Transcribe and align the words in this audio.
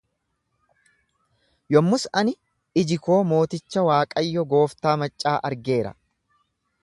Yommus 1.75 2.05
ani, 2.21 2.33
iji 2.83 2.97
koo 3.07 3.19
mooticha 3.33 3.87
Waaqayyo 3.89 4.49
gooftaa 4.55 4.99
maccaa 5.03 5.37
argeera. 5.51 5.95